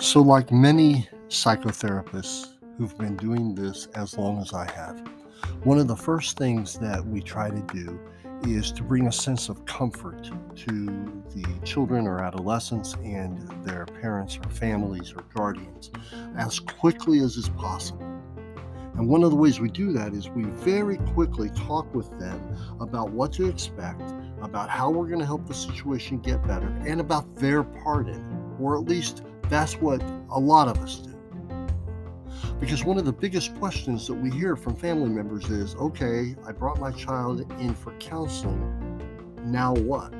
So, 0.00 0.22
like 0.22 0.50
many 0.50 1.06
psychotherapists 1.28 2.54
who've 2.78 2.96
been 2.96 3.16
doing 3.16 3.54
this 3.54 3.86
as 3.94 4.16
long 4.16 4.40
as 4.40 4.54
I 4.54 4.64
have, 4.72 5.06
one 5.64 5.78
of 5.78 5.88
the 5.88 5.96
first 5.96 6.38
things 6.38 6.78
that 6.78 7.04
we 7.04 7.20
try 7.20 7.50
to 7.50 7.60
do 7.72 8.00
is 8.42 8.72
to 8.72 8.82
bring 8.82 9.08
a 9.08 9.12
sense 9.12 9.50
of 9.50 9.62
comfort 9.66 10.24
to 10.56 10.86
the 11.34 11.60
children 11.62 12.06
or 12.06 12.20
adolescents 12.20 12.94
and 13.04 13.46
their 13.62 13.84
parents 13.84 14.38
or 14.38 14.48
families 14.48 15.12
or 15.12 15.22
guardians 15.34 15.90
as 16.38 16.58
quickly 16.58 17.20
as 17.20 17.36
is 17.36 17.50
possible. 17.50 18.09
And 19.00 19.08
one 19.08 19.24
of 19.24 19.30
the 19.30 19.36
ways 19.36 19.60
we 19.60 19.70
do 19.70 19.94
that 19.94 20.12
is 20.12 20.28
we 20.28 20.42
very 20.44 20.98
quickly 21.14 21.48
talk 21.56 21.94
with 21.94 22.10
them 22.18 22.54
about 22.80 23.12
what 23.12 23.32
to 23.32 23.48
expect, 23.48 24.02
about 24.42 24.68
how 24.68 24.90
we're 24.90 25.06
going 25.06 25.20
to 25.20 25.24
help 25.24 25.46
the 25.46 25.54
situation 25.54 26.18
get 26.18 26.46
better, 26.46 26.68
and 26.84 27.00
about 27.00 27.34
their 27.36 27.62
part 27.62 28.08
in 28.08 28.16
it, 28.16 28.60
or 28.60 28.76
at 28.76 28.84
least 28.84 29.22
that's 29.48 29.76
what 29.76 30.02
a 30.32 30.38
lot 30.38 30.68
of 30.68 30.76
us 30.82 30.98
do. 30.98 31.16
Because 32.60 32.84
one 32.84 32.98
of 32.98 33.06
the 33.06 33.12
biggest 33.12 33.54
questions 33.54 34.06
that 34.06 34.12
we 34.12 34.30
hear 34.30 34.54
from 34.54 34.76
family 34.76 35.08
members 35.08 35.48
is 35.48 35.74
okay, 35.76 36.36
I 36.46 36.52
brought 36.52 36.78
my 36.78 36.92
child 36.92 37.50
in 37.58 37.74
for 37.74 37.92
counseling. 37.92 39.00
Now 39.46 39.72
what? 39.76 40.12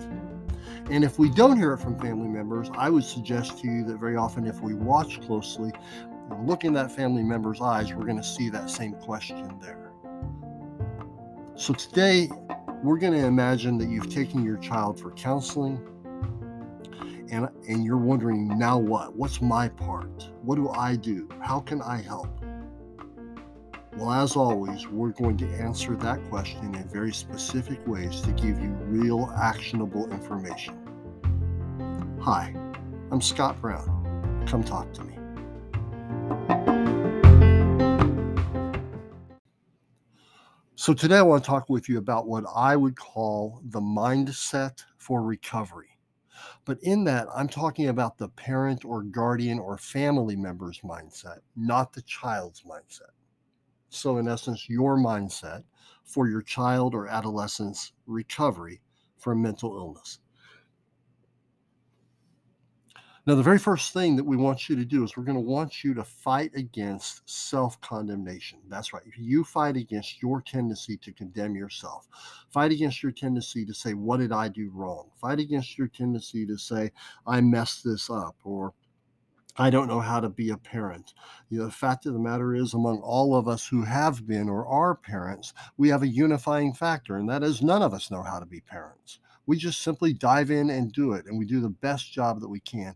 And 0.90 1.04
if 1.04 1.18
we 1.18 1.28
don't 1.28 1.58
hear 1.58 1.74
it 1.74 1.78
from 1.78 1.98
family 1.98 2.28
members, 2.28 2.70
I 2.76 2.88
would 2.88 3.04
suggest 3.04 3.58
to 3.58 3.66
you 3.66 3.84
that 3.84 3.98
very 3.98 4.16
often, 4.16 4.46
if 4.46 4.60
we 4.62 4.72
watch 4.72 5.20
closely, 5.20 5.70
look 6.42 6.64
in 6.64 6.72
that 6.74 6.92
family 6.92 7.22
member's 7.22 7.60
eyes, 7.60 7.92
we're 7.92 8.04
going 8.04 8.16
to 8.16 8.24
see 8.24 8.48
that 8.50 8.70
same 8.70 8.94
question 8.94 9.58
there. 9.60 9.92
So 11.54 11.74
today, 11.74 12.28
we're 12.82 12.98
going 12.98 13.12
to 13.12 13.26
imagine 13.26 13.76
that 13.78 13.88
you've 13.88 14.12
taken 14.12 14.42
your 14.42 14.56
child 14.58 14.98
for 14.98 15.10
counseling 15.12 15.78
and 17.30 17.48
and 17.68 17.84
you're 17.84 17.96
wondering 17.96 18.58
now 18.58 18.78
what? 18.78 19.14
What's 19.14 19.40
my 19.40 19.68
part? 19.68 20.28
What 20.42 20.56
do 20.56 20.68
i 20.70 20.96
do? 20.96 21.28
How 21.40 21.60
can 21.60 21.80
i 21.82 22.00
help? 22.00 22.28
Well 23.96 24.12
as 24.12 24.36
always 24.36 24.88
we're 24.88 25.10
going 25.10 25.36
to 25.38 25.46
answer 25.46 25.94
that 25.96 26.22
question 26.28 26.74
in 26.74 26.88
very 26.88 27.12
specific 27.12 27.86
ways 27.86 28.20
to 28.22 28.32
give 28.32 28.58
you 28.60 28.70
real 28.88 29.32
actionable 29.40 30.10
information. 30.10 30.76
Hi 32.22 32.54
i'm 33.12 33.20
scott 33.20 33.60
brown. 33.60 34.44
Come 34.46 34.64
talk 34.64 34.92
to 34.94 35.04
me 35.04 35.09
so 40.90 40.94
today 40.94 41.18
i 41.18 41.22
want 41.22 41.44
to 41.44 41.48
talk 41.48 41.68
with 41.68 41.88
you 41.88 41.98
about 41.98 42.26
what 42.26 42.42
i 42.52 42.74
would 42.74 42.96
call 42.96 43.62
the 43.66 43.80
mindset 43.80 44.82
for 44.98 45.22
recovery 45.22 45.90
but 46.64 46.78
in 46.82 47.04
that, 47.04 47.26
I'm 47.34 47.48
talking 47.48 47.88
about 47.88 48.18
the 48.18 48.28
parent 48.28 48.84
or 48.84 49.02
guardian 49.02 49.58
or 49.58 49.76
family 49.76 50.36
member's 50.36 50.80
mindset, 50.80 51.40
not 51.56 51.92
the 51.92 52.02
child's 52.02 52.62
mindset. 52.62 53.12
So, 53.88 54.18
in 54.18 54.28
essence, 54.28 54.68
your 54.68 54.96
mindset 54.96 55.64
for 56.04 56.28
your 56.28 56.42
child 56.42 56.94
or 56.94 57.08
adolescent's 57.08 57.92
recovery 58.06 58.80
from 59.18 59.42
mental 59.42 59.76
illness. 59.76 60.20
Now, 63.26 63.34
the 63.34 63.42
very 63.42 63.58
first 63.58 63.92
thing 63.92 64.16
that 64.16 64.24
we 64.24 64.38
want 64.38 64.68
you 64.68 64.76
to 64.76 64.84
do 64.84 65.04
is 65.04 65.16
we're 65.16 65.24
going 65.24 65.34
to 65.36 65.40
want 65.40 65.84
you 65.84 65.92
to 65.94 66.04
fight 66.04 66.52
against 66.54 67.28
self 67.28 67.78
condemnation. 67.82 68.58
That's 68.68 68.94
right. 68.94 69.02
You 69.18 69.44
fight 69.44 69.76
against 69.76 70.22
your 70.22 70.40
tendency 70.40 70.96
to 70.96 71.12
condemn 71.12 71.54
yourself. 71.54 72.08
Fight 72.50 72.72
against 72.72 73.02
your 73.02 73.12
tendency 73.12 73.66
to 73.66 73.74
say, 73.74 73.92
What 73.92 74.20
did 74.20 74.32
I 74.32 74.48
do 74.48 74.70
wrong? 74.74 75.10
Fight 75.20 75.38
against 75.38 75.76
your 75.76 75.88
tendency 75.88 76.46
to 76.46 76.56
say, 76.56 76.92
I 77.26 77.42
messed 77.42 77.84
this 77.84 78.08
up 78.08 78.36
or 78.42 78.72
I 79.56 79.68
don't 79.68 79.88
know 79.88 80.00
how 80.00 80.20
to 80.20 80.30
be 80.30 80.50
a 80.50 80.56
parent. 80.56 81.12
You 81.50 81.58
know, 81.58 81.64
the 81.66 81.70
fact 81.70 82.06
of 82.06 82.14
the 82.14 82.18
matter 82.18 82.54
is, 82.54 82.72
among 82.72 83.00
all 83.00 83.36
of 83.36 83.48
us 83.48 83.66
who 83.66 83.82
have 83.82 84.26
been 84.26 84.48
or 84.48 84.66
are 84.66 84.94
parents, 84.94 85.52
we 85.76 85.90
have 85.90 86.02
a 86.02 86.08
unifying 86.08 86.72
factor, 86.72 87.16
and 87.16 87.28
that 87.28 87.42
is 87.42 87.60
none 87.60 87.82
of 87.82 87.92
us 87.92 88.10
know 88.10 88.22
how 88.22 88.38
to 88.38 88.46
be 88.46 88.60
parents. 88.60 89.18
We 89.50 89.56
just 89.56 89.82
simply 89.82 90.12
dive 90.12 90.52
in 90.52 90.70
and 90.70 90.92
do 90.92 91.14
it, 91.14 91.26
and 91.26 91.36
we 91.36 91.44
do 91.44 91.60
the 91.60 91.70
best 91.70 92.12
job 92.12 92.40
that 92.40 92.48
we 92.48 92.60
can. 92.60 92.94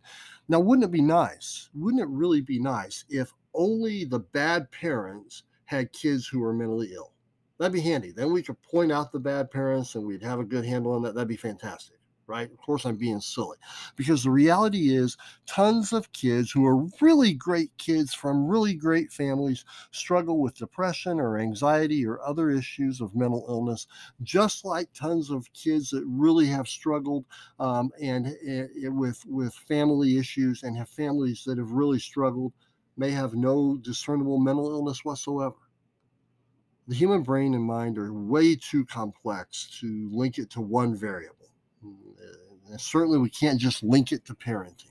Now, 0.48 0.60
wouldn't 0.60 0.84
it 0.84 0.92
be 0.92 1.02
nice? 1.02 1.68
Wouldn't 1.74 2.00
it 2.00 2.08
really 2.08 2.42
be 2.42 2.60
nice 2.60 3.04
if 3.10 3.32
only 3.54 4.04
the 4.04 4.20
bad 4.20 4.70
parents 4.70 5.42
had 5.64 5.92
kids 5.92 6.28
who 6.28 6.38
were 6.38 6.52
mentally 6.52 6.92
ill? 6.94 7.12
That'd 7.58 7.72
be 7.72 7.80
handy. 7.80 8.12
Then 8.12 8.32
we 8.32 8.40
could 8.40 8.62
point 8.62 8.92
out 8.92 9.10
the 9.10 9.18
bad 9.18 9.50
parents 9.50 9.96
and 9.96 10.06
we'd 10.06 10.22
have 10.22 10.38
a 10.38 10.44
good 10.44 10.64
handle 10.64 10.92
on 10.92 11.02
that. 11.02 11.16
That'd 11.16 11.26
be 11.26 11.34
fantastic 11.34 11.98
right? 12.26 12.50
Of 12.50 12.58
course, 12.58 12.84
I'm 12.84 12.96
being 12.96 13.20
silly. 13.20 13.56
Because 13.96 14.22
the 14.24 14.30
reality 14.30 14.94
is 14.94 15.16
tons 15.46 15.92
of 15.92 16.12
kids 16.12 16.50
who 16.50 16.64
are 16.66 16.86
really 17.00 17.32
great 17.34 17.70
kids 17.78 18.14
from 18.14 18.46
really 18.46 18.74
great 18.74 19.12
families 19.12 19.64
struggle 19.90 20.40
with 20.40 20.56
depression 20.56 21.20
or 21.20 21.38
anxiety 21.38 22.06
or 22.06 22.20
other 22.22 22.50
issues 22.50 23.00
of 23.00 23.14
mental 23.14 23.44
illness, 23.48 23.86
just 24.22 24.64
like 24.64 24.92
tons 24.92 25.30
of 25.30 25.52
kids 25.52 25.90
that 25.90 26.04
really 26.06 26.46
have 26.46 26.68
struggled 26.68 27.24
um, 27.58 27.90
and 28.00 28.26
uh, 28.26 28.90
with 28.92 29.24
with 29.26 29.54
family 29.54 30.18
issues 30.18 30.62
and 30.62 30.76
have 30.76 30.88
families 30.88 31.44
that 31.44 31.58
have 31.58 31.70
really 31.72 31.98
struggled 31.98 32.52
may 32.96 33.10
have 33.10 33.34
no 33.34 33.76
discernible 33.78 34.38
mental 34.38 34.70
illness 34.70 35.04
whatsoever. 35.04 35.56
The 36.86 36.94
human 36.94 37.22
brain 37.22 37.54
and 37.54 37.64
mind 37.64 37.98
are 37.98 38.12
way 38.12 38.56
too 38.56 38.84
complex 38.86 39.78
to 39.80 40.08
link 40.12 40.38
it 40.38 40.50
to 40.50 40.60
one 40.60 40.94
variable 40.94 41.43
and 42.70 42.80
certainly 42.80 43.18
we 43.18 43.30
can't 43.30 43.60
just 43.60 43.82
link 43.82 44.12
it 44.12 44.24
to 44.26 44.34
parenting. 44.34 44.90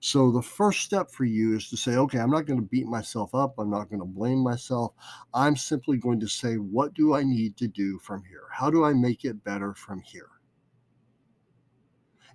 So 0.00 0.32
the 0.32 0.42
first 0.42 0.80
step 0.80 1.12
for 1.12 1.24
you 1.24 1.54
is 1.54 1.68
to 1.70 1.76
say, 1.76 1.92
okay, 1.92 2.18
I'm 2.18 2.30
not 2.30 2.44
going 2.46 2.58
to 2.58 2.66
beat 2.66 2.86
myself 2.86 3.36
up. 3.36 3.54
I'm 3.58 3.70
not 3.70 3.88
going 3.88 4.00
to 4.00 4.06
blame 4.06 4.40
myself. 4.40 4.94
I'm 5.32 5.54
simply 5.54 5.96
going 5.96 6.18
to 6.20 6.26
say, 6.26 6.54
what 6.56 6.92
do 6.94 7.14
I 7.14 7.22
need 7.22 7.56
to 7.58 7.68
do 7.68 8.00
from 8.00 8.24
here? 8.24 8.42
How 8.50 8.68
do 8.68 8.84
I 8.84 8.94
make 8.94 9.24
it 9.24 9.44
better 9.44 9.74
from 9.74 10.00
here? 10.00 10.28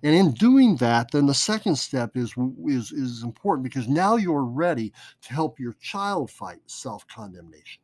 And 0.02 0.14
in 0.14 0.30
doing 0.32 0.76
that, 0.76 1.10
then 1.10 1.26
the 1.26 1.34
second 1.34 1.76
step 1.76 2.16
is, 2.16 2.32
is, 2.66 2.92
is 2.92 3.22
important 3.22 3.64
because 3.64 3.88
now 3.88 4.16
you're 4.16 4.44
ready 4.44 4.92
to 5.22 5.34
help 5.34 5.60
your 5.60 5.74
child 5.82 6.30
fight 6.30 6.60
self 6.66 7.06
condemnation 7.06 7.82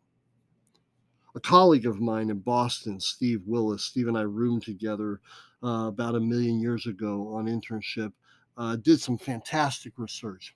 a 1.34 1.40
colleague 1.40 1.86
of 1.86 2.00
mine 2.00 2.30
in 2.30 2.38
Boston, 2.38 3.00
Steve 3.00 3.42
Willis. 3.46 3.84
Steve 3.84 4.08
and 4.08 4.16
I 4.16 4.22
roomed 4.22 4.62
together 4.62 5.20
uh, 5.64 5.88
about 5.88 6.14
a 6.14 6.20
million 6.20 6.60
years 6.60 6.86
ago 6.86 7.34
on 7.34 7.47
internship, 7.47 8.12
uh, 8.56 8.76
did 8.76 9.00
some 9.00 9.19
fantastic 9.19 9.94
research. 9.97 10.54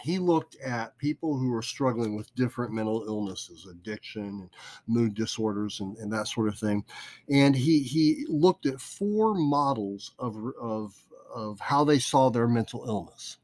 He 0.00 0.18
looked 0.18 0.56
at 0.64 0.96
people 0.98 1.36
who 1.36 1.50
were 1.50 1.62
struggling 1.62 2.16
with 2.16 2.34
different 2.34 2.72
mental 2.72 3.04
illnesses, 3.06 3.66
addiction, 3.70 4.22
and 4.22 4.50
mood 4.86 5.14
disorders, 5.14 5.80
and, 5.80 5.96
and 5.98 6.12
that 6.12 6.26
sort 6.26 6.48
of 6.48 6.58
thing. 6.58 6.84
And 7.30 7.54
he 7.54 7.80
he 7.80 8.24
looked 8.28 8.66
at 8.66 8.80
four 8.80 9.34
models 9.34 10.12
of, 10.18 10.36
of, 10.60 10.94
of 11.34 11.60
how 11.60 11.84
they 11.84 11.98
saw 11.98 12.30
their 12.30 12.48
mental 12.48 12.86
illness. 12.86 13.38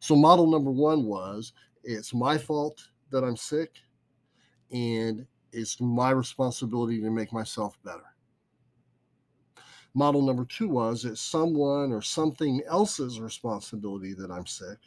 So 0.00 0.16
model 0.16 0.50
number 0.50 0.70
one 0.70 1.04
was 1.04 1.52
it's 1.84 2.14
my 2.14 2.38
fault 2.38 2.80
that 3.10 3.24
I'm 3.24 3.36
sick, 3.36 3.76
and 4.70 5.26
it's 5.52 5.80
my 5.80 6.10
responsibility 6.10 7.00
to 7.02 7.10
make 7.10 7.32
myself 7.32 7.76
better. 7.84 8.04
Model 9.94 10.22
number 10.22 10.44
two 10.44 10.68
was 10.68 11.04
it's 11.04 11.20
someone 11.20 11.92
or 11.92 12.00
something 12.00 12.62
else's 12.68 13.20
responsibility 13.20 14.14
that 14.14 14.30
I'm 14.30 14.46
sick, 14.46 14.78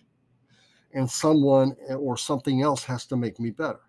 and 0.93 1.09
someone 1.09 1.75
eh, 1.89 1.95
or 1.95 2.15
something 2.15 2.61
else 2.61 2.83
has 2.85 3.05
to 3.07 3.17
make 3.17 3.39
me 3.39 3.49
better. 3.49 3.81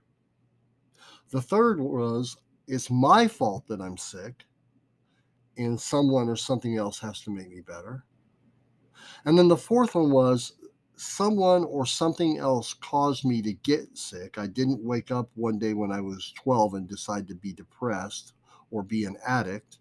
The 1.31 1.41
third 1.41 1.81
was 1.81 2.37
it's 2.67 2.91
my 2.91 3.29
fault 3.29 3.67
that 3.69 3.81
I'm 3.81 3.97
sick, 3.97 4.45
and 5.57 5.81
someone 5.81 6.29
or 6.29 6.37
something 6.37 6.77
else 6.77 6.99
has 7.01 7.21
to 7.23 7.31
make 7.31 7.49
me 7.49 7.61
better. 7.61 8.05
And 9.25 9.39
then 9.39 9.49
the 9.49 9.57
fourth 9.57 9.95
one 9.95 10.11
was 10.11 10.55
someone 10.97 11.65
or 11.65 11.87
something 11.87 12.39
else 12.39 12.75
caused 12.75 13.25
me 13.25 13.43
to 13.43 13.53
get 13.53 13.97
sick. 13.97 14.39
I 14.39 14.47
didn't 14.47 14.85
wake 14.85 15.11
up 15.11 15.29
one 15.35 15.59
day 15.59 15.75
when 15.75 15.93
I 15.93 16.01
was 16.01 16.33
12 16.43 16.75
and 16.75 16.89
decide 16.89 17.29
to 17.29 17.35
be 17.35 17.53
depressed 17.53 18.35
or 18.71 18.83
be 18.83 19.05
an 19.05 19.17
addict. 19.27 19.79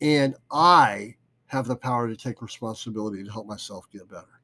And 0.00 0.36
I 0.50 1.16
have 1.46 1.66
the 1.66 1.76
power 1.76 2.08
to 2.08 2.16
take 2.16 2.42
responsibility 2.42 3.24
to 3.24 3.30
help 3.30 3.46
myself 3.46 3.86
get 3.90 4.08
better. 4.08 4.40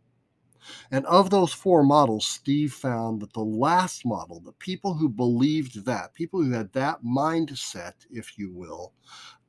And 0.91 1.05
of 1.07 1.31
those 1.31 1.53
four 1.53 1.83
models, 1.83 2.27
Steve 2.27 2.73
found 2.73 3.21
that 3.21 3.33
the 3.33 3.41
last 3.41 4.07
model, 4.07 4.41
the 4.41 4.53
people 4.53 4.95
who 4.95 5.09
believed 5.09 5.85
that, 5.85 6.15
people 6.15 6.43
who 6.43 6.53
had 6.53 6.73
that 6.73 7.03
mindset, 7.03 7.95
if 8.11 8.39
you 8.39 8.53
will, 8.53 8.93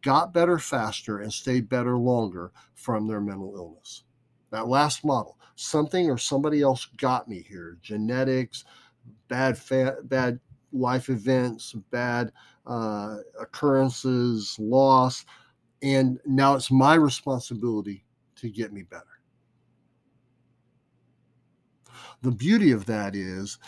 got 0.01 0.33
better 0.33 0.57
faster 0.57 1.19
and 1.19 1.31
stayed 1.31 1.69
better 1.69 1.97
longer 1.97 2.51
from 2.73 3.07
their 3.07 3.21
mental 3.21 3.53
illness. 3.55 4.03
That 4.51 4.67
last 4.67 5.05
model, 5.05 5.37
something 5.55 6.09
or 6.09 6.17
somebody 6.17 6.61
else 6.61 6.85
got 6.97 7.27
me 7.27 7.45
here. 7.47 7.77
Genetics, 7.81 8.65
bad 9.27 9.57
fa- 9.57 9.97
bad 10.03 10.39
life 10.71 11.09
events, 11.09 11.73
bad 11.91 12.31
uh, 12.65 13.17
occurrences, 13.39 14.57
loss, 14.59 15.25
And 15.83 16.19
now 16.25 16.55
it's 16.55 16.71
my 16.71 16.95
responsibility 16.95 18.05
to 18.37 18.49
get 18.49 18.71
me 18.71 18.83
better. 18.83 19.03
The 22.21 22.31
beauty 22.31 22.71
of 22.71 22.85
that 22.85 23.15
is 23.15 23.59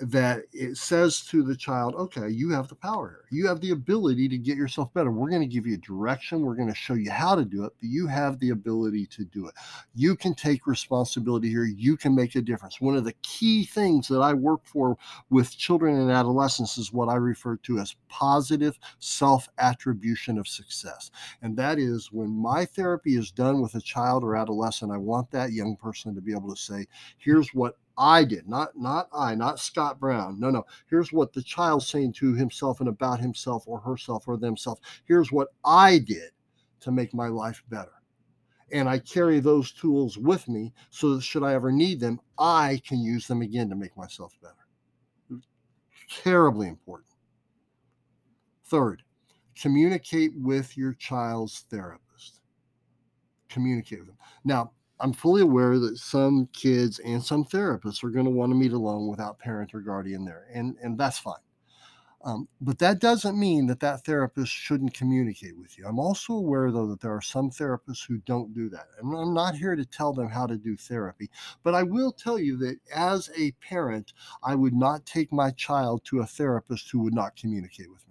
that 0.00 0.44
it 0.52 0.76
says 0.76 1.20
to 1.20 1.42
the 1.42 1.56
child, 1.56 1.94
okay, 1.94 2.28
you 2.28 2.50
have 2.50 2.68
the 2.68 2.74
power 2.74 3.08
here. 3.08 3.24
You 3.38 3.46
have 3.48 3.60
the 3.60 3.70
ability 3.70 4.28
to 4.28 4.38
get 4.38 4.56
yourself 4.56 4.92
better. 4.94 5.10
We're 5.10 5.28
going 5.28 5.42
to 5.42 5.46
give 5.46 5.66
you 5.66 5.76
direction. 5.76 6.40
We're 6.40 6.54
going 6.54 6.68
to 6.68 6.74
show 6.74 6.94
you 6.94 7.10
how 7.10 7.34
to 7.34 7.44
do 7.44 7.64
it, 7.64 7.72
but 7.78 7.88
you 7.88 8.06
have 8.06 8.38
the 8.38 8.50
ability 8.50 9.06
to 9.06 9.24
do 9.24 9.46
it. 9.46 9.54
You 9.94 10.16
can 10.16 10.34
take 10.34 10.66
responsibility 10.66 11.50
here. 11.50 11.64
You 11.64 11.96
can 11.96 12.14
make 12.14 12.34
a 12.34 12.40
difference. 12.40 12.80
One 12.80 12.96
of 12.96 13.04
the 13.04 13.14
key 13.22 13.64
things 13.64 14.08
that 14.08 14.20
I 14.20 14.32
work 14.32 14.62
for 14.64 14.96
with 15.28 15.56
children 15.56 16.00
and 16.00 16.10
adolescents 16.10 16.78
is 16.78 16.92
what 16.92 17.08
I 17.08 17.16
refer 17.16 17.56
to 17.56 17.78
as 17.78 17.96
positive 18.08 18.78
self 18.98 19.48
attribution 19.58 20.38
of 20.38 20.48
success. 20.48 21.10
And 21.42 21.56
that 21.58 21.78
is 21.78 22.10
when 22.10 22.30
my 22.30 22.64
therapy 22.64 23.16
is 23.16 23.30
done 23.30 23.60
with 23.60 23.74
a 23.74 23.80
child 23.80 24.24
or 24.24 24.36
adolescent, 24.36 24.92
I 24.92 24.98
want 24.98 25.30
that 25.32 25.52
young 25.52 25.76
person 25.76 26.14
to 26.14 26.20
be 26.20 26.32
able 26.32 26.48
to 26.54 26.60
say, 26.60 26.86
here's 27.18 27.52
what 27.54 27.76
I 28.00 28.24
did, 28.24 28.48
not 28.48 28.70
not 28.78 29.10
I, 29.12 29.34
not 29.34 29.60
Scott 29.60 30.00
Brown. 30.00 30.40
No, 30.40 30.48
no. 30.48 30.64
Here's 30.88 31.12
what 31.12 31.34
the 31.34 31.42
child's 31.42 31.86
saying 31.86 32.14
to 32.14 32.32
himself 32.32 32.80
and 32.80 32.88
about 32.88 33.20
himself 33.20 33.64
or 33.66 33.78
herself 33.78 34.26
or 34.26 34.38
themselves. 34.38 34.80
Here's 35.04 35.30
what 35.30 35.48
I 35.66 35.98
did 35.98 36.30
to 36.80 36.90
make 36.90 37.12
my 37.12 37.28
life 37.28 37.62
better. 37.68 37.92
And 38.72 38.88
I 38.88 39.00
carry 39.00 39.38
those 39.38 39.72
tools 39.72 40.16
with 40.16 40.48
me 40.48 40.72
so 40.88 41.14
that 41.14 41.22
should 41.22 41.42
I 41.42 41.52
ever 41.52 41.70
need 41.70 42.00
them, 42.00 42.20
I 42.38 42.80
can 42.86 43.00
use 43.00 43.26
them 43.26 43.42
again 43.42 43.68
to 43.68 43.76
make 43.76 43.94
myself 43.98 44.32
better. 44.40 45.42
Terribly 46.22 46.68
important. 46.68 47.10
Third, 48.64 49.02
communicate 49.60 50.32
with 50.36 50.74
your 50.74 50.94
child's 50.94 51.66
therapist. 51.68 52.40
Communicate 53.50 53.98
with 53.98 54.08
them. 54.08 54.18
Now, 54.44 54.72
I'm 55.00 55.12
fully 55.12 55.42
aware 55.42 55.78
that 55.78 55.98
some 55.98 56.48
kids 56.52 56.98
and 57.00 57.22
some 57.22 57.44
therapists 57.44 58.04
are 58.04 58.10
going 58.10 58.26
to 58.26 58.30
want 58.30 58.50
to 58.52 58.56
meet 58.56 58.72
alone 58.72 59.08
without 59.08 59.38
parent 59.38 59.74
or 59.74 59.80
guardian 59.80 60.24
there, 60.24 60.46
and 60.52 60.76
and 60.82 60.98
that's 60.98 61.18
fine. 61.18 61.40
Um, 62.22 62.48
but 62.60 62.78
that 62.80 62.98
doesn't 62.98 63.38
mean 63.38 63.66
that 63.68 63.80
that 63.80 64.04
therapist 64.04 64.52
shouldn't 64.52 64.92
communicate 64.92 65.56
with 65.56 65.78
you. 65.78 65.86
I'm 65.86 65.98
also 65.98 66.34
aware, 66.34 66.70
though, 66.70 66.86
that 66.88 67.00
there 67.00 67.14
are 67.14 67.22
some 67.22 67.50
therapists 67.50 68.06
who 68.06 68.18
don't 68.18 68.52
do 68.52 68.68
that. 68.68 68.88
And 69.00 69.16
I'm 69.16 69.32
not 69.32 69.54
here 69.54 69.74
to 69.74 69.86
tell 69.86 70.12
them 70.12 70.28
how 70.28 70.46
to 70.46 70.58
do 70.58 70.76
therapy, 70.76 71.30
but 71.62 71.74
I 71.74 71.82
will 71.82 72.12
tell 72.12 72.38
you 72.38 72.58
that 72.58 72.78
as 72.94 73.30
a 73.38 73.52
parent, 73.52 74.12
I 74.42 74.54
would 74.54 74.74
not 74.74 75.06
take 75.06 75.32
my 75.32 75.50
child 75.52 76.04
to 76.06 76.20
a 76.20 76.26
therapist 76.26 76.90
who 76.90 76.98
would 77.00 77.14
not 77.14 77.36
communicate 77.36 77.90
with 77.90 78.06
me. 78.06 78.09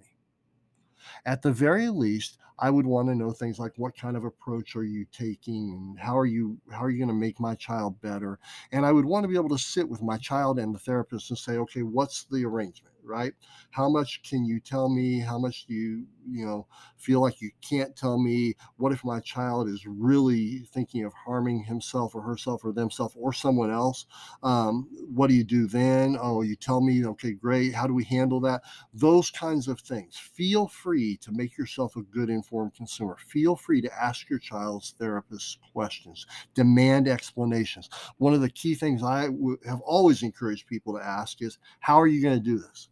At 1.25 1.41
the 1.41 1.51
very 1.51 1.89
least, 1.89 2.37
I 2.61 2.69
would 2.69 2.85
want 2.85 3.07
to 3.07 3.15
know 3.15 3.31
things 3.31 3.57
like 3.57 3.73
what 3.77 3.95
kind 3.95 4.17
of 4.17 4.25
approach 4.25 4.75
are 4.75 4.83
you 4.83 5.05
taking 5.11 5.73
and 5.73 5.99
how 5.99 6.17
are 6.17 6.25
you 6.25 6.57
how 6.71 6.81
are 6.83 6.89
you 6.89 6.97
going 6.97 7.07
to 7.07 7.13
make 7.13 7.39
my 7.39 7.55
child 7.55 7.99
better? 8.01 8.37
And 8.71 8.85
I 8.85 8.91
would 8.91 9.05
want 9.05 9.23
to 9.23 9.27
be 9.29 9.35
able 9.35 9.49
to 9.49 9.57
sit 9.57 9.87
with 9.87 10.01
my 10.01 10.17
child 10.17 10.59
and 10.59 10.75
the 10.75 10.79
therapist 10.79 11.29
and 11.29 11.37
say, 11.37 11.53
okay, 11.53 11.83
what's 11.83 12.25
the 12.25 12.45
arrangement? 12.45 12.93
Right? 13.09 13.33
How 13.71 13.89
much 13.89 14.21
can 14.23 14.45
you 14.45 14.59
tell 14.59 14.87
me? 14.89 15.19
How 15.19 15.37
much 15.37 15.65
do 15.65 15.73
you, 15.73 16.05
you 16.29 16.45
know, 16.45 16.67
feel 16.97 17.21
like 17.21 17.41
you 17.41 17.51
can't 17.67 17.95
tell 17.95 18.17
me? 18.17 18.55
What 18.77 18.93
if 18.93 19.03
my 19.03 19.19
child 19.19 19.67
is 19.67 19.85
really 19.85 20.59
thinking 20.73 21.03
of 21.03 21.13
harming 21.13 21.63
himself 21.63 22.15
or 22.15 22.21
herself 22.21 22.63
or 22.63 22.71
themselves 22.71 23.15
or 23.17 23.33
someone 23.33 23.71
else? 23.71 24.05
Um, 24.43 24.87
what 25.13 25.27
do 25.27 25.33
you 25.33 25.43
do 25.43 25.67
then? 25.67 26.17
Oh, 26.21 26.41
you 26.41 26.55
tell 26.55 26.81
me, 26.81 27.05
okay, 27.05 27.33
great. 27.33 27.73
How 27.73 27.87
do 27.87 27.93
we 27.93 28.03
handle 28.03 28.39
that? 28.41 28.61
Those 28.93 29.29
kinds 29.29 29.67
of 29.67 29.79
things. 29.81 30.15
Feel 30.17 30.67
free 30.67 31.17
to 31.17 31.31
make 31.31 31.57
yourself 31.57 31.95
a 31.95 32.03
good 32.03 32.29
informed 32.29 32.75
consumer. 32.75 33.17
Feel 33.27 33.55
free 33.55 33.81
to 33.81 34.01
ask 34.01 34.29
your 34.29 34.39
child's 34.39 34.95
therapist 34.99 35.59
questions, 35.73 36.25
demand 36.53 37.07
explanations. 37.07 37.89
One 38.17 38.33
of 38.33 38.41
the 38.41 38.49
key 38.49 38.75
things 38.75 39.03
I 39.03 39.25
w- 39.25 39.57
have 39.65 39.81
always 39.81 40.23
encouraged 40.23 40.67
people 40.67 40.93
to 40.93 41.03
ask 41.03 41.41
is, 41.41 41.57
how 41.79 41.99
are 41.99 42.07
you 42.07 42.21
going 42.21 42.37
to 42.37 42.43
do 42.43 42.59
this? 42.59 42.89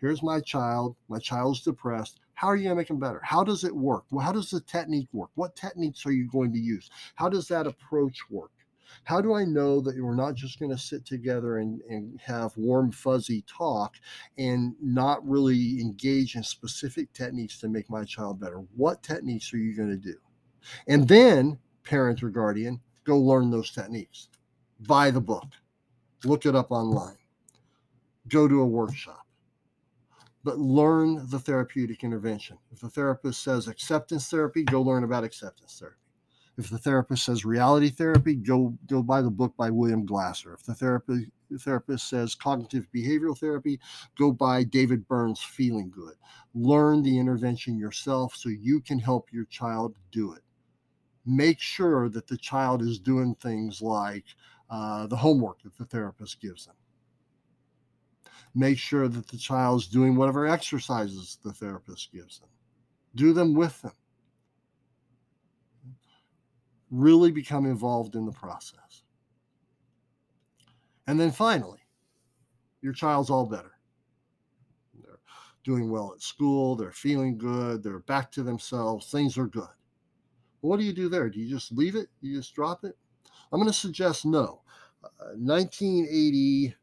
Here's 0.00 0.22
my 0.22 0.40
child. 0.40 0.96
My 1.08 1.18
child's 1.18 1.62
depressed. 1.62 2.20
How 2.34 2.48
are 2.48 2.56
you 2.56 2.64
going 2.64 2.76
to 2.76 2.80
make 2.80 2.88
them 2.88 3.00
better? 3.00 3.20
How 3.22 3.42
does 3.42 3.64
it 3.64 3.74
work? 3.74 4.04
Well 4.10 4.24
how 4.24 4.32
does 4.32 4.50
the 4.50 4.60
technique 4.60 5.08
work? 5.12 5.30
What 5.34 5.56
techniques 5.56 6.06
are 6.06 6.12
you 6.12 6.28
going 6.28 6.52
to 6.52 6.58
use? 6.58 6.90
How 7.16 7.28
does 7.28 7.48
that 7.48 7.66
approach 7.66 8.18
work? 8.30 8.52
How 9.04 9.20
do 9.20 9.34
i 9.34 9.44
know 9.44 9.80
that 9.80 10.02
we're 10.02 10.14
not 10.14 10.34
just 10.34 10.58
going 10.58 10.70
to 10.70 10.78
sit 10.78 11.04
together 11.04 11.58
and, 11.58 11.82
and 11.90 12.18
have 12.20 12.56
warm 12.56 12.90
fuzzy 12.90 13.44
talk 13.46 13.96
and 14.38 14.74
not 14.80 15.26
really 15.28 15.80
engage 15.80 16.36
in 16.36 16.42
specific 16.42 17.12
techniques 17.12 17.58
to 17.60 17.68
make 17.68 17.90
my 17.90 18.04
child 18.04 18.40
better? 18.40 18.62
What 18.76 19.02
techniques 19.02 19.52
are 19.52 19.58
you 19.58 19.76
going 19.76 19.90
to 19.90 19.96
do? 19.96 20.16
And 20.86 21.06
then 21.06 21.58
parent 21.84 22.22
or 22.22 22.30
guardian 22.30 22.80
go 23.04 23.18
learn 23.18 23.50
those 23.50 23.70
techniques. 23.70 24.28
Buy 24.86 25.10
the 25.10 25.20
book. 25.20 25.46
Look 26.24 26.46
it 26.46 26.54
up 26.54 26.70
online. 26.70 27.16
Go 28.28 28.46
to 28.46 28.60
a 28.60 28.66
workshop 28.66 29.27
but 30.48 30.58
learn 30.58 31.28
the 31.28 31.38
therapeutic 31.38 32.02
intervention. 32.02 32.56
If 32.72 32.80
the 32.80 32.88
therapist 32.88 33.42
says 33.42 33.68
acceptance 33.68 34.30
therapy, 34.30 34.64
go 34.64 34.80
learn 34.80 35.04
about 35.04 35.22
acceptance 35.22 35.78
therapy. 35.78 35.98
If 36.56 36.70
the 36.70 36.78
therapist 36.78 37.26
says 37.26 37.44
reality 37.44 37.90
therapy, 37.90 38.34
go 38.34 38.74
go 38.86 39.02
buy 39.02 39.20
the 39.20 39.30
book 39.30 39.54
by 39.58 39.68
William 39.68 40.06
Glasser. 40.06 40.54
If 40.54 40.62
the 40.62 40.72
therapist 40.72 41.26
the 41.50 41.58
therapist 41.58 42.08
says 42.08 42.34
cognitive 42.34 42.86
behavioral 42.96 43.36
therapy, 43.36 43.78
go 44.18 44.32
buy 44.32 44.64
David 44.64 45.06
Burns' 45.06 45.42
Feeling 45.42 45.90
Good. 45.90 46.14
Learn 46.54 47.02
the 47.02 47.18
intervention 47.18 47.76
yourself 47.76 48.34
so 48.34 48.48
you 48.48 48.80
can 48.80 48.98
help 48.98 49.30
your 49.30 49.44
child 49.50 49.96
do 50.12 50.32
it. 50.32 50.42
Make 51.26 51.60
sure 51.60 52.08
that 52.08 52.26
the 52.26 52.38
child 52.38 52.80
is 52.80 52.98
doing 52.98 53.34
things 53.34 53.82
like 53.82 54.24
uh, 54.70 55.08
the 55.08 55.16
homework 55.16 55.60
that 55.64 55.76
the 55.76 55.84
therapist 55.84 56.40
gives 56.40 56.64
them 56.64 56.74
make 58.54 58.78
sure 58.78 59.08
that 59.08 59.28
the 59.28 59.36
child's 59.36 59.86
doing 59.86 60.16
whatever 60.16 60.46
exercises 60.46 61.38
the 61.44 61.52
therapist 61.52 62.12
gives 62.12 62.40
them. 62.40 62.48
Do 63.14 63.32
them 63.32 63.54
with 63.54 63.80
them. 63.82 63.92
Really 66.90 67.30
become 67.30 67.66
involved 67.66 68.14
in 68.14 68.24
the 68.24 68.32
process. 68.32 69.02
And 71.06 71.18
then 71.18 71.30
finally, 71.30 71.80
your 72.82 72.92
child's 72.92 73.30
all 73.30 73.46
better. 73.46 73.72
They're 74.94 75.18
doing 75.64 75.90
well 75.90 76.12
at 76.14 76.22
school, 76.22 76.76
they're 76.76 76.92
feeling 76.92 77.38
good, 77.38 77.82
they're 77.82 78.00
back 78.00 78.30
to 78.32 78.42
themselves, 78.42 79.10
things 79.10 79.38
are 79.38 79.46
good. 79.46 79.68
what 80.60 80.78
do 80.78 80.84
you 80.84 80.92
do 80.92 81.08
there? 81.08 81.28
Do 81.28 81.40
you 81.40 81.48
just 81.48 81.72
leave 81.72 81.96
it? 81.96 82.08
You 82.20 82.36
just 82.36 82.54
drop 82.54 82.84
it? 82.84 82.96
I'm 83.52 83.58
going 83.58 83.70
to 83.70 83.76
suggest 83.76 84.26
no. 84.26 84.60
Uh, 85.02 85.32
1980 85.36 86.74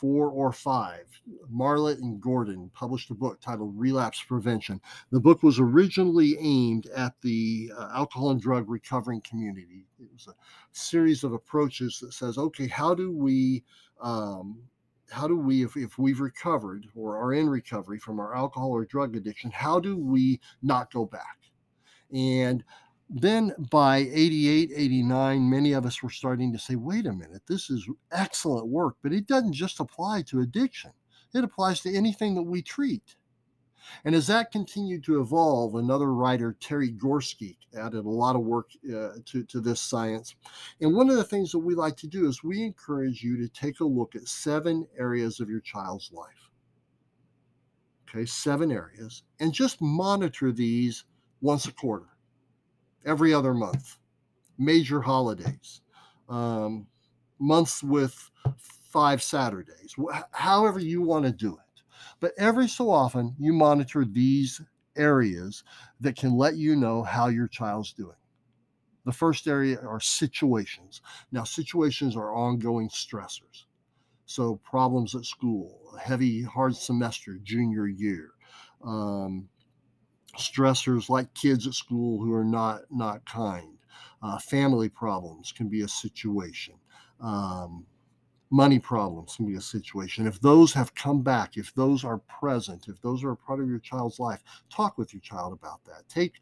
four 0.00 0.30
or 0.30 0.50
five, 0.50 1.04
Marlatt 1.52 1.98
and 1.98 2.20
Gordon 2.20 2.70
published 2.72 3.10
a 3.10 3.14
book 3.14 3.38
titled 3.40 3.78
Relapse 3.78 4.22
Prevention. 4.22 4.80
The 5.10 5.20
book 5.20 5.42
was 5.42 5.60
originally 5.60 6.36
aimed 6.40 6.86
at 6.96 7.12
the 7.20 7.70
uh, 7.76 7.90
alcohol 7.94 8.30
and 8.30 8.40
drug 8.40 8.70
recovering 8.70 9.20
community. 9.20 9.86
It 10.00 10.08
was 10.12 10.26
a 10.28 10.34
series 10.72 11.22
of 11.22 11.34
approaches 11.34 11.98
that 12.00 12.14
says, 12.14 12.38
okay, 12.38 12.66
how 12.66 12.94
do 12.94 13.12
we 13.12 13.62
um, 14.00 14.62
how 15.10 15.28
do 15.28 15.36
we 15.36 15.64
if, 15.64 15.76
if 15.76 15.98
we've 15.98 16.20
recovered 16.20 16.86
or 16.94 17.18
are 17.18 17.34
in 17.34 17.48
recovery 17.48 17.98
from 17.98 18.20
our 18.20 18.34
alcohol 18.34 18.70
or 18.70 18.84
drug 18.84 19.16
addiction 19.16 19.50
how 19.50 19.80
do 19.80 19.96
we 19.96 20.40
not 20.62 20.92
go 20.92 21.04
back 21.04 21.38
and 22.14 22.64
then 23.12 23.52
by 23.70 23.98
88, 23.98 24.70
89, 24.74 25.50
many 25.50 25.72
of 25.72 25.84
us 25.84 26.00
were 26.00 26.10
starting 26.10 26.52
to 26.52 26.58
say, 26.58 26.76
wait 26.76 27.06
a 27.06 27.12
minute, 27.12 27.42
this 27.48 27.68
is 27.68 27.88
excellent 28.12 28.68
work, 28.68 28.96
but 29.02 29.12
it 29.12 29.26
doesn't 29.26 29.52
just 29.52 29.80
apply 29.80 30.22
to 30.22 30.40
addiction, 30.40 30.92
it 31.34 31.42
applies 31.42 31.80
to 31.80 31.94
anything 31.94 32.36
that 32.36 32.42
we 32.42 32.62
treat. 32.62 33.16
And 34.04 34.14
as 34.14 34.28
that 34.28 34.52
continued 34.52 35.02
to 35.04 35.20
evolve, 35.20 35.74
another 35.74 36.12
writer, 36.12 36.56
Terry 36.60 36.92
Gorski, 36.92 37.56
added 37.76 38.04
a 38.04 38.10
lot 38.10 38.36
of 38.36 38.42
work 38.42 38.70
uh, 38.86 39.14
to, 39.24 39.42
to 39.44 39.60
this 39.60 39.80
science. 39.80 40.36
And 40.80 40.94
one 40.94 41.10
of 41.10 41.16
the 41.16 41.24
things 41.24 41.50
that 41.50 41.58
we 41.58 41.74
like 41.74 41.96
to 41.96 42.06
do 42.06 42.28
is 42.28 42.44
we 42.44 42.62
encourage 42.62 43.24
you 43.24 43.38
to 43.38 43.48
take 43.48 43.80
a 43.80 43.84
look 43.84 44.14
at 44.14 44.28
seven 44.28 44.86
areas 44.96 45.40
of 45.40 45.48
your 45.48 45.60
child's 45.60 46.12
life. 46.12 46.50
Okay, 48.08 48.26
seven 48.26 48.70
areas, 48.70 49.22
and 49.40 49.52
just 49.52 49.80
monitor 49.80 50.52
these 50.52 51.04
once 51.40 51.66
a 51.66 51.72
quarter 51.72 52.09
every 53.04 53.32
other 53.34 53.54
month, 53.54 53.98
major 54.58 55.00
holidays, 55.00 55.80
um, 56.28 56.86
months 57.38 57.82
with 57.82 58.30
five 58.90 59.22
Saturdays, 59.22 59.94
however 60.32 60.78
you 60.78 61.02
want 61.02 61.24
to 61.24 61.32
do 61.32 61.52
it. 61.52 61.82
But 62.20 62.32
every 62.36 62.68
so 62.68 62.90
often, 62.90 63.34
you 63.38 63.52
monitor 63.52 64.04
these 64.04 64.60
areas 64.96 65.64
that 66.00 66.16
can 66.16 66.36
let 66.36 66.56
you 66.56 66.76
know 66.76 67.02
how 67.02 67.28
your 67.28 67.48
child's 67.48 67.92
doing. 67.92 68.16
The 69.06 69.12
first 69.12 69.46
area 69.46 69.78
are 69.80 70.00
situations. 70.00 71.00
Now, 71.32 71.44
situations 71.44 72.16
are 72.16 72.34
ongoing 72.34 72.88
stressors. 72.90 73.64
So, 74.26 74.56
problems 74.62 75.14
at 75.14 75.24
school, 75.24 75.96
heavy, 76.00 76.42
hard 76.42 76.76
semester, 76.76 77.38
junior 77.42 77.88
year, 77.88 78.32
um, 78.84 79.48
stressors 80.36 81.08
like 81.08 81.32
kids 81.34 81.66
at 81.66 81.74
school 81.74 82.20
who 82.20 82.32
are 82.32 82.44
not 82.44 82.82
not 82.90 83.24
kind. 83.24 83.76
Uh, 84.22 84.38
family 84.38 84.88
problems 84.88 85.52
can 85.52 85.68
be 85.68 85.82
a 85.82 85.88
situation. 85.88 86.74
Um, 87.20 87.86
money 88.50 88.78
problems 88.78 89.36
can 89.36 89.46
be 89.46 89.54
a 89.54 89.60
situation. 89.60 90.26
If 90.26 90.40
those 90.40 90.72
have 90.72 90.94
come 90.94 91.22
back 91.22 91.56
if 91.56 91.74
those 91.74 92.04
are 92.04 92.18
present 92.18 92.88
if 92.88 93.00
those 93.00 93.22
are 93.24 93.32
a 93.32 93.36
part 93.36 93.60
of 93.60 93.68
your 93.68 93.78
child's 93.78 94.18
life 94.18 94.42
talk 94.70 94.98
with 94.98 95.12
your 95.14 95.20
child 95.20 95.52
about 95.52 95.84
that. 95.84 96.08
Take 96.08 96.34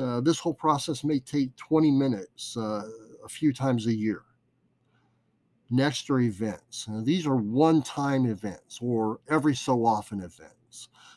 uh, 0.00 0.20
this 0.20 0.38
whole 0.38 0.54
process 0.54 1.04
may 1.04 1.18
take 1.18 1.54
20 1.56 1.90
minutes 1.90 2.56
uh, 2.56 2.82
a 3.24 3.28
few 3.28 3.52
times 3.52 3.86
a 3.86 3.94
year. 3.94 4.22
Next 5.70 6.10
are 6.10 6.20
events. 6.20 6.86
Now, 6.88 7.02
these 7.02 7.26
are 7.26 7.36
one-time 7.36 8.26
events 8.26 8.78
or 8.82 9.20
every 9.28 9.54
so 9.54 9.84
often 9.84 10.20
events 10.20 10.61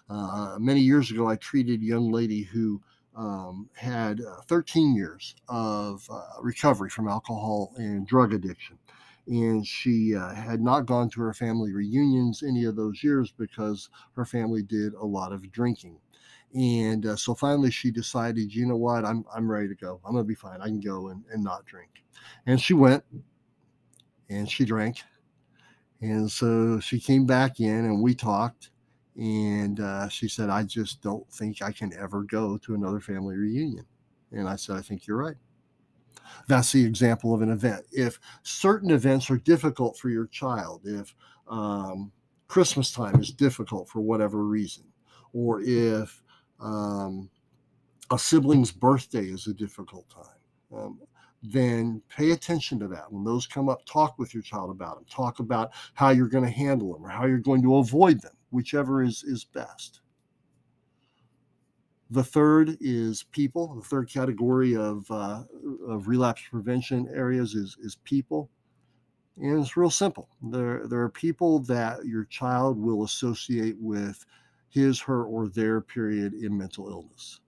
uh, 0.09 0.57
many 0.59 0.81
years 0.81 1.11
ago, 1.11 1.27
I 1.27 1.35
treated 1.35 1.81
a 1.81 1.85
young 1.85 2.11
lady 2.11 2.43
who 2.43 2.81
um, 3.15 3.69
had 3.73 4.21
uh, 4.21 4.41
13 4.47 4.95
years 4.95 5.35
of 5.47 6.07
uh, 6.11 6.41
recovery 6.41 6.89
from 6.89 7.07
alcohol 7.07 7.73
and 7.77 8.05
drug 8.07 8.33
addiction. 8.33 8.77
And 9.27 9.65
she 9.65 10.15
uh, 10.15 10.33
had 10.33 10.61
not 10.61 10.85
gone 10.85 11.09
to 11.11 11.21
her 11.21 11.33
family 11.33 11.71
reunions 11.73 12.43
any 12.43 12.65
of 12.65 12.75
those 12.75 13.03
years 13.03 13.33
because 13.35 13.89
her 14.15 14.25
family 14.25 14.61
did 14.61 14.93
a 14.93 15.05
lot 15.05 15.31
of 15.31 15.51
drinking. 15.51 15.99
And 16.53 17.05
uh, 17.05 17.15
so 17.15 17.33
finally, 17.33 17.71
she 17.71 17.91
decided, 17.91 18.53
you 18.53 18.65
know 18.65 18.77
what, 18.77 19.03
I'm, 19.03 19.25
I'm 19.35 19.51
ready 19.51 19.67
to 19.67 19.75
go. 19.75 19.99
I'm 20.05 20.13
going 20.13 20.23
to 20.23 20.27
be 20.27 20.35
fine. 20.35 20.61
I 20.61 20.65
can 20.65 20.79
go 20.79 21.07
and, 21.09 21.23
and 21.31 21.43
not 21.43 21.65
drink. 21.65 21.89
And 22.45 22.61
she 22.61 22.73
went 22.73 23.03
and 24.29 24.49
she 24.49 24.63
drank. 24.63 24.99
And 26.01 26.29
so 26.31 26.79
she 26.79 26.99
came 26.99 27.25
back 27.25 27.59
in 27.59 27.85
and 27.85 28.01
we 28.01 28.13
talked 28.13 28.69
and 29.17 29.79
uh, 29.79 30.09
she 30.09 30.27
said, 30.27 30.49
I 30.49 30.63
just 30.63 31.01
don't 31.01 31.29
think 31.31 31.61
I 31.61 31.71
can 31.71 31.93
ever 31.97 32.23
go 32.23 32.57
to 32.57 32.75
another 32.75 32.99
family 32.99 33.35
reunion. 33.35 33.85
And 34.31 34.49
I 34.49 34.57
said, 34.57 34.75
I 34.75 34.81
think 34.81 35.07
you're 35.07 35.17
right. 35.17 35.37
That's 36.47 36.71
the 36.71 36.83
example 36.83 37.33
of 37.33 37.41
an 37.41 37.51
event. 37.51 37.85
If 37.91 38.19
certain 38.43 38.91
events 38.91 39.29
are 39.29 39.37
difficult 39.37 39.97
for 39.97 40.09
your 40.09 40.27
child, 40.27 40.81
if 40.83 41.15
um, 41.47 42.11
Christmas 42.47 42.91
time 42.91 43.19
is 43.19 43.31
difficult 43.31 43.87
for 43.87 44.01
whatever 44.01 44.43
reason, 44.43 44.83
or 45.33 45.61
if 45.61 46.21
um, 46.59 47.29
a 48.11 48.19
sibling's 48.19 48.71
birthday 48.71 49.25
is 49.25 49.47
a 49.47 49.53
difficult 49.53 50.09
time, 50.09 50.77
um, 50.77 50.99
then 51.41 52.01
pay 52.09 52.31
attention 52.31 52.79
to 52.79 52.87
that. 52.87 53.11
When 53.11 53.23
those 53.23 53.47
come 53.47 53.69
up, 53.69 53.85
talk 53.85 54.17
with 54.19 54.33
your 54.33 54.43
child 54.43 54.71
about 54.71 54.95
them. 54.95 55.05
Talk 55.09 55.39
about 55.39 55.71
how 55.93 56.09
you're 56.09 56.27
going 56.27 56.43
to 56.43 56.49
handle 56.49 56.93
them 56.93 57.05
or 57.05 57.09
how 57.09 57.25
you're 57.25 57.37
going 57.37 57.61
to 57.61 57.77
avoid 57.77 58.21
them 58.21 58.34
whichever 58.49 59.03
is, 59.03 59.23
is 59.23 59.43
best. 59.43 60.01
The 62.11 62.23
third 62.23 62.77
is 62.79 63.23
people. 63.23 63.75
The 63.75 63.81
third 63.81 64.09
category 64.09 64.75
of, 64.75 65.09
uh, 65.09 65.43
of 65.87 66.07
relapse 66.07 66.43
prevention 66.49 67.09
areas 67.13 67.55
is, 67.55 67.77
is 67.81 67.97
people. 68.03 68.49
And 69.37 69.59
it's 69.59 69.75
real 69.75 69.89
simple. 69.89 70.29
There, 70.41 70.87
there 70.87 71.01
are 71.01 71.09
people 71.09 71.59
that 71.59 72.05
your 72.05 72.25
child 72.25 72.77
will 72.77 73.03
associate 73.03 73.75
with 73.79 74.25
his, 74.69 74.99
her, 75.01 75.23
or 75.23 75.47
their 75.47 75.81
period 75.81 76.33
in 76.33 76.57
mental 76.57 76.89
illness. 76.89 77.39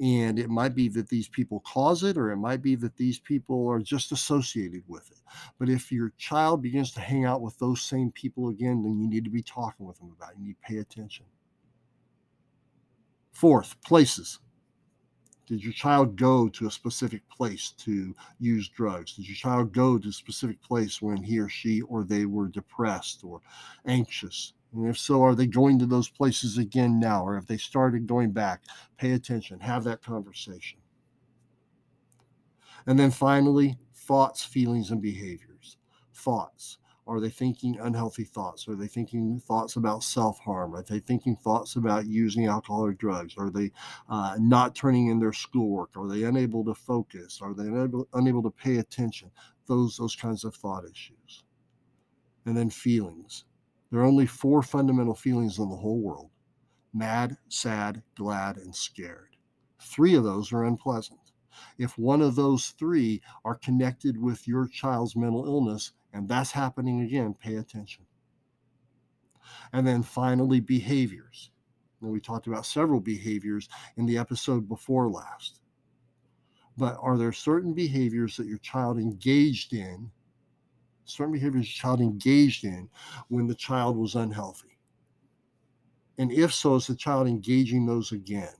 And 0.00 0.38
it 0.38 0.48
might 0.48 0.76
be 0.76 0.88
that 0.90 1.08
these 1.08 1.26
people 1.26 1.60
cause 1.60 2.04
it, 2.04 2.16
or 2.16 2.30
it 2.30 2.36
might 2.36 2.62
be 2.62 2.76
that 2.76 2.96
these 2.96 3.18
people 3.18 3.68
are 3.68 3.80
just 3.80 4.12
associated 4.12 4.84
with 4.86 5.10
it. 5.10 5.18
But 5.58 5.68
if 5.68 5.90
your 5.90 6.12
child 6.18 6.62
begins 6.62 6.92
to 6.92 7.00
hang 7.00 7.24
out 7.24 7.40
with 7.40 7.58
those 7.58 7.82
same 7.82 8.12
people 8.12 8.48
again, 8.48 8.82
then 8.82 9.00
you 9.00 9.08
need 9.08 9.24
to 9.24 9.30
be 9.30 9.42
talking 9.42 9.86
with 9.86 9.98
them 9.98 10.14
about 10.16 10.32
it. 10.32 10.38
You 10.38 10.46
need 10.46 10.56
to 10.62 10.72
pay 10.72 10.78
attention. 10.78 11.26
Fourth, 13.32 13.80
places. 13.82 14.38
Did 15.46 15.64
your 15.64 15.72
child 15.72 16.16
go 16.16 16.48
to 16.48 16.66
a 16.66 16.70
specific 16.70 17.22
place 17.30 17.72
to 17.78 18.14
use 18.38 18.68
drugs? 18.68 19.14
Did 19.14 19.26
your 19.26 19.36
child 19.36 19.72
go 19.72 19.96
to 19.96 20.08
a 20.08 20.12
specific 20.12 20.60
place 20.62 21.00
when 21.00 21.22
he 21.22 21.38
or 21.38 21.48
she 21.48 21.80
or 21.82 22.04
they 22.04 22.26
were 22.26 22.48
depressed 22.48 23.24
or 23.24 23.40
anxious? 23.86 24.52
And 24.72 24.88
if 24.88 24.98
so, 24.98 25.22
are 25.22 25.34
they 25.34 25.46
going 25.46 25.78
to 25.78 25.86
those 25.86 26.08
places 26.08 26.58
again 26.58 27.00
now? 27.00 27.24
Or 27.24 27.34
have 27.34 27.46
they 27.46 27.56
started 27.56 28.06
going 28.06 28.32
back? 28.32 28.62
Pay 28.98 29.12
attention, 29.12 29.60
have 29.60 29.84
that 29.84 30.02
conversation. 30.02 30.78
And 32.86 32.98
then 32.98 33.10
finally, 33.10 33.78
thoughts, 33.94 34.44
feelings, 34.44 34.90
and 34.90 35.00
behaviors. 35.00 35.76
Thoughts. 36.14 36.78
Are 37.08 37.20
they 37.20 37.30
thinking 37.30 37.78
unhealthy 37.80 38.24
thoughts? 38.24 38.68
Are 38.68 38.74
they 38.74 38.86
thinking 38.86 39.40
thoughts 39.40 39.76
about 39.76 40.02
self 40.02 40.38
harm? 40.40 40.74
Are 40.74 40.82
they 40.82 40.98
thinking 40.98 41.36
thoughts 41.36 41.76
about 41.76 42.06
using 42.06 42.46
alcohol 42.46 42.84
or 42.84 42.92
drugs? 42.92 43.34
Are 43.38 43.48
they 43.48 43.72
uh, 44.10 44.36
not 44.38 44.74
turning 44.74 45.06
in 45.06 45.18
their 45.18 45.32
schoolwork? 45.32 45.96
Are 45.96 46.06
they 46.06 46.24
unable 46.24 46.64
to 46.66 46.74
focus? 46.74 47.40
Are 47.42 47.54
they 47.54 47.64
unable, 47.64 48.06
unable 48.12 48.42
to 48.42 48.50
pay 48.50 48.76
attention? 48.76 49.30
Those, 49.66 49.96
those 49.96 50.16
kinds 50.16 50.44
of 50.44 50.54
thought 50.54 50.84
issues. 50.84 51.44
And 52.44 52.54
then 52.54 52.68
feelings. 52.68 53.46
There 53.90 54.00
are 54.00 54.04
only 54.04 54.26
four 54.26 54.62
fundamental 54.62 55.14
feelings 55.14 55.58
in 55.58 55.68
the 55.68 55.76
whole 55.76 56.00
world 56.00 56.30
mad, 56.92 57.36
sad, 57.48 58.02
glad, 58.16 58.56
and 58.56 58.74
scared. 58.74 59.36
Three 59.80 60.14
of 60.14 60.24
those 60.24 60.52
are 60.52 60.64
unpleasant. 60.64 61.32
If 61.76 61.98
one 61.98 62.22
of 62.22 62.34
those 62.34 62.68
three 62.70 63.22
are 63.44 63.54
connected 63.54 64.20
with 64.20 64.48
your 64.48 64.66
child's 64.66 65.16
mental 65.16 65.44
illness, 65.44 65.92
and 66.12 66.28
that's 66.28 66.50
happening 66.50 67.02
again, 67.02 67.34
pay 67.34 67.56
attention. 67.56 68.04
And 69.72 69.86
then 69.86 70.02
finally, 70.02 70.60
behaviors. 70.60 71.50
And 72.00 72.10
we 72.10 72.20
talked 72.20 72.46
about 72.46 72.66
several 72.66 73.00
behaviors 73.00 73.68
in 73.96 74.06
the 74.06 74.18
episode 74.18 74.68
before 74.68 75.10
last. 75.10 75.60
But 76.76 76.96
are 77.00 77.18
there 77.18 77.32
certain 77.32 77.74
behaviors 77.74 78.36
that 78.36 78.46
your 78.46 78.58
child 78.58 78.98
engaged 78.98 79.72
in 79.72 80.10
certain 81.08 81.32
behaviors 81.32 81.66
the 81.66 81.72
child 81.72 82.00
engaged 82.00 82.64
in 82.64 82.88
when 83.28 83.46
the 83.46 83.54
child 83.54 83.96
was 83.96 84.14
unhealthy? 84.14 84.78
And 86.18 86.32
if 86.32 86.52
so, 86.52 86.74
is 86.74 86.86
the 86.86 86.96
child 86.96 87.28
engaging 87.28 87.86
those 87.86 88.12
again? 88.12 88.54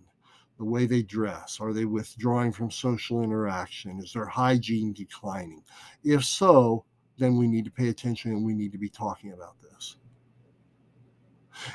The 0.59 0.65
way 0.65 0.87
they 0.87 1.03
dress? 1.03 1.59
Are 1.61 1.73
they 1.73 1.85
withdrawing 1.85 2.53
from 2.53 2.71
social 2.71 3.23
interaction? 3.23 4.01
Is 4.01 4.13
their 4.13 4.27
hygiene 4.27 4.93
declining? 4.93 5.63
If 6.03 6.25
so, 6.25 6.85
then 7.17 7.37
we 7.37 7.47
need 7.47 7.65
to 7.65 7.71
pay 7.71 7.89
attention 7.89 8.33
and 8.33 8.45
we 8.45 8.55
need 8.55 8.73
to 8.73 8.79
be 8.79 8.89
talking 8.89 9.33
about 9.33 9.61
this. 9.61 9.97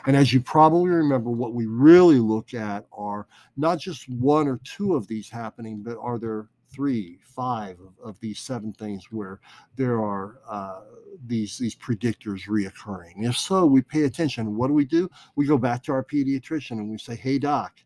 And 0.06 0.16
as 0.16 0.32
you 0.32 0.42
probably 0.42 0.90
remember, 0.90 1.30
what 1.30 1.54
we 1.54 1.66
really 1.66 2.20
look 2.20 2.54
at 2.54 2.86
are 2.94 3.28
not 3.58 3.80
just 3.80 4.08
one 4.10 4.48
or 4.48 4.60
two 4.64 4.96
of 4.96 5.08
these 5.08 5.30
happening, 5.30 5.84
but 5.84 5.98
are 6.00 6.18
there 6.18 6.48
three, 6.74 7.20
five 7.22 7.78
of, 7.80 7.94
of 8.04 8.20
these 8.20 8.40
seven 8.40 8.74
things 8.74 9.06
where 9.12 9.40
there 9.76 10.02
are 10.02 10.40
uh, 10.48 10.82
these 11.26 11.58
these 11.58 11.76
predictors 11.76 12.48
reoccurring? 12.48 13.28
If 13.28 13.38
so, 13.38 13.66
we 13.66 13.82
pay 13.82 14.04
attention. 14.04 14.56
What 14.56 14.68
do 14.68 14.74
we 14.74 14.86
do? 14.86 15.10
We 15.36 15.46
go 15.46 15.58
back 15.58 15.84
to 15.84 15.92
our 15.92 16.04
pediatrician 16.04 16.72
and 16.72 16.90
we 16.90 16.98
say, 16.98 17.16
"Hey, 17.16 17.40
doc, 17.40 17.80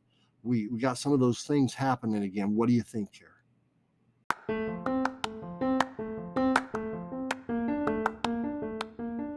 we 0.44 0.68
we 0.68 0.80
got 0.80 0.98
some 0.98 1.14
of 1.14 1.20
those 1.20 1.42
things 1.42 1.74
happening 1.74 2.24
again. 2.24 2.56
What 2.56 2.68
do 2.68 2.74
you 2.74 2.84
think 2.84 3.10
here?" 3.14 3.34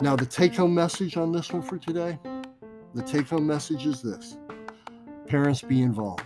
Now, 0.02 0.16
the 0.16 0.24
take 0.24 0.54
home 0.54 0.74
message 0.74 1.18
on 1.18 1.30
this 1.30 1.52
one 1.52 1.60
for 1.60 1.76
today 1.76 2.18
the 2.94 3.02
take 3.02 3.28
home 3.28 3.46
message 3.46 3.86
is 3.86 4.02
this 4.02 4.36
parents 5.26 5.62
be 5.62 5.80
involved. 5.82 6.24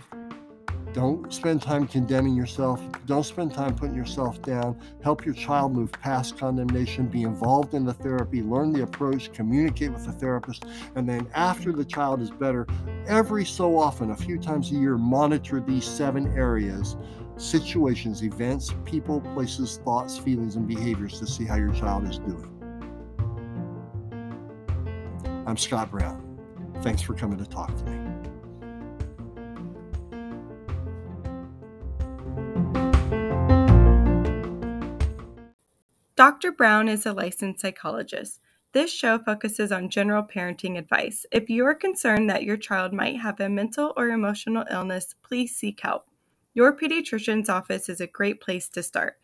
Don't 0.95 1.33
spend 1.33 1.61
time 1.61 1.89
condemning 1.89 2.37
yourself. 2.37 2.81
Don't 3.05 3.25
spend 3.25 3.53
time 3.53 3.75
putting 3.75 3.97
yourself 3.97 4.41
down. 4.41 4.79
Help 5.03 5.25
your 5.25 5.35
child 5.35 5.73
move 5.73 5.91
past 5.91 6.37
condemnation. 6.37 7.07
Be 7.07 7.23
involved 7.23 7.73
in 7.73 7.83
the 7.83 7.93
therapy. 7.93 8.41
Learn 8.41 8.71
the 8.71 8.83
approach. 8.83 9.33
Communicate 9.33 9.91
with 9.91 10.05
the 10.05 10.13
therapist. 10.13 10.63
And 10.95 11.07
then, 11.07 11.27
after 11.35 11.73
the 11.73 11.83
child 11.83 12.21
is 12.21 12.31
better, 12.31 12.65
every 13.07 13.43
so 13.43 13.77
often, 13.77 14.11
a 14.11 14.15
few 14.15 14.37
times 14.39 14.71
a 14.71 14.75
year, 14.75 14.97
monitor 14.97 15.59
these 15.59 15.83
seven 15.83 16.27
areas 16.27 16.95
situations, 17.35 18.23
events, 18.23 18.73
people, 18.85 19.19
places, 19.19 19.81
thoughts, 19.83 20.17
feelings, 20.17 20.55
and 20.55 20.65
behaviors 20.65 21.19
to 21.19 21.27
see 21.27 21.43
how 21.43 21.55
your 21.55 21.73
child 21.73 22.07
is 22.07 22.19
doing. 22.19 22.49
I'm 25.45 25.57
Scott 25.57 25.91
Brown. 25.91 26.39
Thanks 26.81 27.01
for 27.01 27.15
coming 27.15 27.37
to 27.39 27.45
talk 27.45 27.75
to 27.79 27.83
me. 27.83 28.04
Dr. 36.25 36.51
Brown 36.51 36.87
is 36.87 37.05
a 37.05 37.13
licensed 37.13 37.59
psychologist. 37.59 38.39
This 38.71 38.91
show 38.91 39.19
focuses 39.19 39.71
on 39.71 39.91
general 39.91 40.23
parenting 40.23 40.75
advice. 40.75 41.23
If 41.31 41.51
you 41.51 41.63
are 41.67 41.75
concerned 41.75 42.31
that 42.31 42.41
your 42.41 42.57
child 42.57 42.93
might 42.93 43.17
have 43.17 43.39
a 43.39 43.47
mental 43.47 43.93
or 43.95 44.09
emotional 44.09 44.65
illness, 44.71 45.13
please 45.21 45.55
seek 45.55 45.81
help. 45.81 46.07
Your 46.55 46.75
pediatrician's 46.75 47.47
office 47.47 47.89
is 47.89 48.01
a 48.01 48.07
great 48.07 48.41
place 48.41 48.67
to 48.69 48.81
start. 48.81 49.17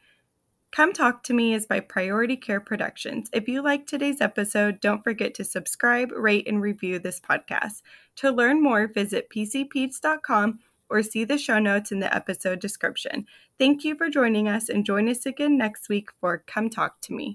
Come 0.71 0.93
Talk 0.93 1.23
to 1.23 1.33
Me 1.33 1.55
is 1.55 1.65
by 1.65 1.79
Priority 1.79 2.37
Care 2.37 2.61
Productions. 2.61 3.31
If 3.33 3.47
you 3.47 3.63
like 3.63 3.87
today's 3.87 4.21
episode, 4.21 4.79
don't 4.79 5.03
forget 5.03 5.33
to 5.33 5.43
subscribe, 5.43 6.11
rate, 6.11 6.47
and 6.47 6.61
review 6.61 6.99
this 6.99 7.19
podcast. 7.19 7.81
To 8.17 8.29
learn 8.29 8.61
more, 8.61 8.85
visit 8.85 9.27
pcpeats.com 9.35 10.59
or 10.91 11.01
see 11.01 11.23
the 11.23 11.37
show 11.37 11.57
notes 11.57 11.91
in 11.91 11.99
the 12.01 12.13
episode 12.13 12.59
description. 12.59 13.25
Thank 13.57 13.85
you 13.85 13.95
for 13.95 14.09
joining 14.09 14.47
us 14.49 14.67
and 14.67 14.85
join 14.85 15.07
us 15.07 15.25
again 15.25 15.57
next 15.57 15.87
week 15.87 16.09
for 16.19 16.43
Come 16.45 16.69
Talk 16.69 16.99
to 17.01 17.13
Me. 17.13 17.29